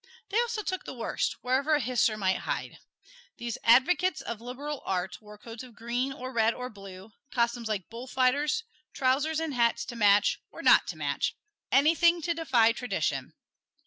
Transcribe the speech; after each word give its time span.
They 0.29 0.41
also 0.41 0.63
took 0.63 0.83
the 0.85 0.95
worst, 0.95 1.33
wherever 1.43 1.75
a 1.75 1.79
hisser 1.79 2.17
might 2.17 2.39
hide. 2.39 2.79
These 3.37 3.59
advocates 3.63 4.19
of 4.21 4.41
liberal 4.41 4.81
art 4.83 5.21
wore 5.21 5.37
coats 5.37 5.61
of 5.61 5.75
green 5.75 6.11
or 6.11 6.33
red 6.33 6.55
or 6.55 6.71
blue, 6.71 7.11
costumes 7.29 7.67
like 7.69 7.87
bullfighters, 7.87 8.63
trousers 8.93 9.39
and 9.39 9.53
hats 9.53 9.85
to 9.85 9.95
match 9.95 10.41
or 10.49 10.63
not 10.63 10.87
to 10.87 10.97
match 10.97 11.35
anything 11.71 12.19
to 12.23 12.33
defy 12.33 12.71
tradition. 12.71 13.33